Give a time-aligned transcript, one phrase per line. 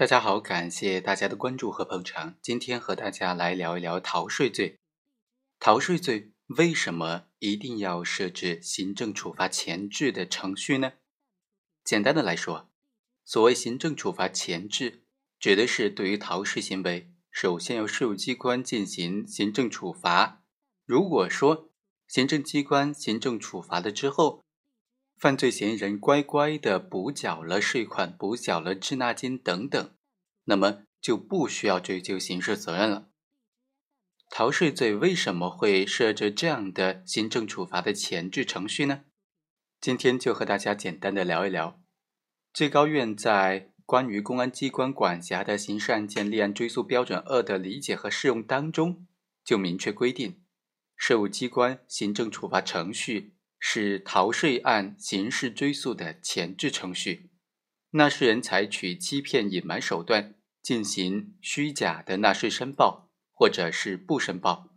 [0.00, 2.34] 大家好，感谢大家的关注和捧场。
[2.40, 4.78] 今天和大家来聊一聊逃税罪。
[5.58, 10.94] 逃税罪为什么一定要设置行政处罚前置的程序呢？
[11.84, 12.70] 简单的来说，
[13.26, 15.02] 所谓行政处罚前置，
[15.38, 20.42] 指的是对于逃税行为，首先由税务机关进行行政处罚。
[20.86, 21.68] 如果说
[22.08, 24.42] 行政机关行政处罚了之后，
[25.20, 29.94] 犯罪嫌疑人乖乖的补缴了税款、补缴了滞纳金等等，
[30.44, 33.10] 那么就不需要追究刑事责任了。
[34.30, 39.04] 逃税罪为什么会设置这样的行政处罚的前置程序呢？
[39.78, 41.78] 今天就和大家简单的聊一聊。
[42.54, 49.06] 最高院在关于公安机关管辖的刑事案件立案追诉标准二的理解和适用当中，
[49.44, 50.40] 就明确规定，
[50.96, 53.34] 税务机关行政处罚程序。
[53.62, 57.30] 是逃税案刑事追诉的前置程序，
[57.90, 64.70] 纳税人采取欺骗、隐瞒手段进行虚假的纳税申报，或者是不申报，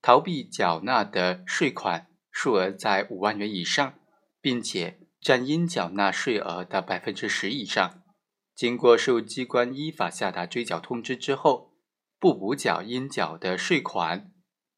[0.00, 3.98] 逃避缴纳的税款数额在五万元以上，
[4.40, 8.04] 并且占应缴纳税额的百分之十以上，
[8.54, 11.74] 经过税务机关依法下达追缴通知之后，
[12.20, 14.32] 不补缴应缴的税款，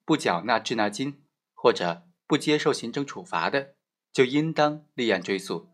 [0.06, 2.08] 不缴纳滞纳金，或者。
[2.34, 3.76] 不接受行政处罚的，
[4.12, 5.68] 就应当立案追诉。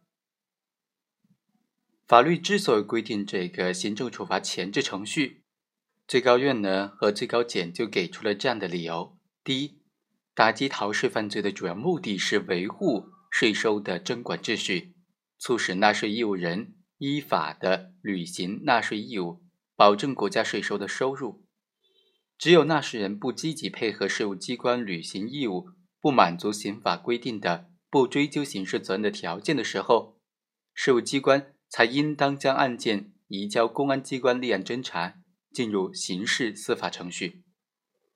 [2.07, 5.43] 法律之所以规定这个行政处罚前置程序，
[6.07, 9.81] 最高院呢和最高检就给出了这样的理由：第一，
[10.35, 14.95] 打击逃税犯罪的主要目的是维护税收的征管秩序，
[15.39, 19.43] 促使纳税义务人依法的履行纳税义务，
[19.75, 21.47] 保证国家税收的收入。
[22.37, 25.71] 只有纳税人不积极配合税务机关履行义务，
[26.01, 30.19] 不满足刑法规定的不追究刑事责任的条件的时候，
[30.73, 35.21] 税务机关才应当将案件移交公安机关立案侦查，
[35.53, 37.45] 进入刑事司法程序。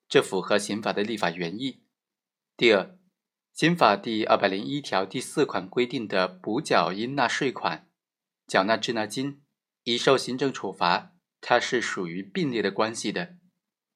[0.09, 1.83] 这符合刑法的立法原意。
[2.57, 2.97] 第二，
[3.53, 7.89] 刑法第二百零一条第四款规定的补缴应纳税款、
[8.47, 9.43] 缴纳滞纳金、
[9.83, 13.37] 已受行政处罚，它是属于并列的关系的。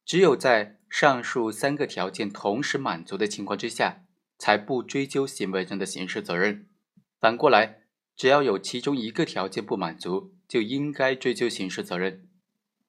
[0.04, 4.04] 只有在上述三个条件同时满足的情况之下，
[4.38, 6.68] 才不追究行为人的刑事责任。
[7.20, 7.82] 反过来，
[8.16, 12.28] 只要有其中一个条件不满足，就应该追究刑事责任。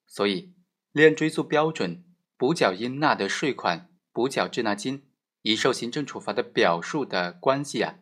[0.08, 0.54] 所以，
[0.92, 2.04] 立案追诉标准
[2.38, 5.04] 补缴应纳的税款、补缴滞纳金、
[5.42, 8.00] 已受行政处罚的表述的关系啊，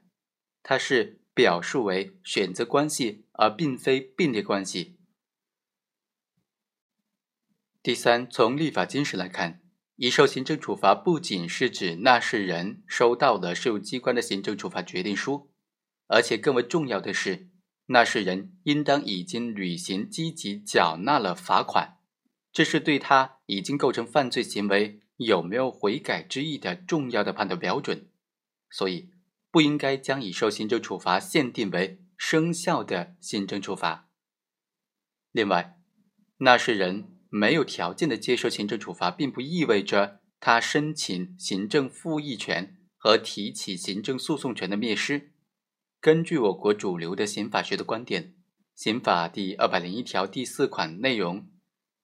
[0.64, 4.98] 它是表述为选择关系，而并非并列关系。
[7.82, 9.62] 第三，从立法精神来看，
[9.98, 15.52] 已受行政处罚不仅是指纳税人收到了税务机关的行政处罚决定书，
[16.06, 17.50] 而且更为重要的是，
[17.88, 21.98] 纳税人应当已经履行、积极缴纳了罚款，
[22.52, 28.08] 这是对他已经构成犯罪行为有没有悔改之意的重要的判断标准。
[28.70, 29.10] 所以，
[29.50, 34.08] 不应该将已受行政处罚限定为生效的行政处罚。
[35.32, 35.80] 另外，
[36.38, 37.17] 纳税人。
[37.30, 45.34] 没有条件的接受行政处罚，并不意味着他申请行政复议权和提起行政诉讼权的灭失。
[46.00, 48.36] 根据我国主流的刑法学的观点，
[48.76, 51.50] 刑法第二百零一条第四款内容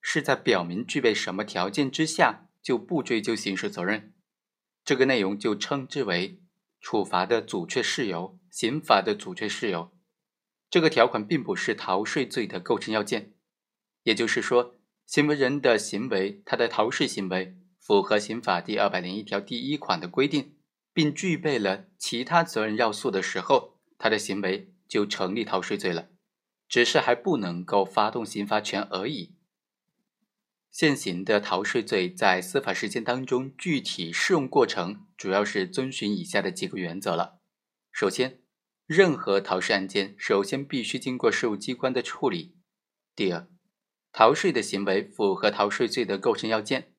[0.01, 4.13] 是在表明具备什么条件之下就不追究刑事责任。
[4.83, 6.41] 这个内容就称之为
[6.81, 9.91] 处罚的阻却事由，刑法的阻却事由。
[10.69, 13.33] 这个条款并不是逃税罪的构成要件，
[14.03, 14.75] 也就是说。
[15.05, 20.55] 行为人的行为，他的逃税行为符合刑法第二百零一条第一款的规定，
[20.93, 26.09] 并具备了其他责任要素的时候，他的行为就成立逃税罪了，
[26.67, 29.35] 只是还不能够发动刑罚权而已。
[30.71, 37.41] 现行的逃税罪在司法实践当中具体适用过程，主要是遵循以下的几个原则了。
[37.91, 38.39] 首先，
[38.87, 42.55] 任何逃税案件首先必须经过税务机关的处理。
[43.15, 43.52] 第二。
[44.13, 46.93] 逃税的行为符合逃税罪的构成要件。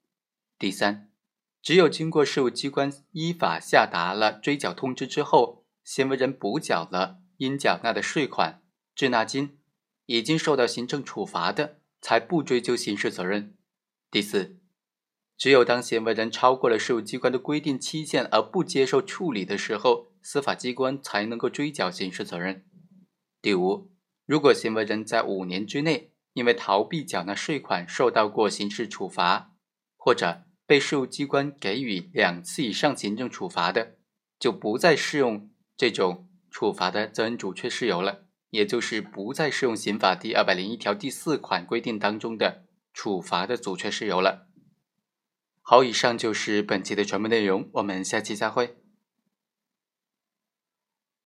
[0.59, 1.11] 第三，
[1.63, 8.63] 只有经过税务机关依法下达了追缴通知之后，行为人补缴了应缴纳的税款、
[8.97, 9.59] 滞纳金，
[10.07, 13.57] 已经受到行政处罚的，才不追究刑事责任。
[14.11, 14.59] 第四，
[15.37, 22.65] 只有当行为人超过了税务机关的规定期限而不接受处理的时候，司法机关才能够追缴刑事责任。
[23.41, 23.93] 第五，
[24.27, 29.53] 如果行为人在五年之内，因为逃避缴纳税款受到过刑事处罚，
[29.97, 33.97] 或者被税务机关给予两次以上行政处罚的，
[34.39, 44.49] 就不再适用这种处罚的责任阻却事由了，也就是不再适用刑法第二百零一条第四款规定当中的处罚的阻却事由了。
[45.63, 48.77] 好，以上就是本期的全部内容，我们下期再会。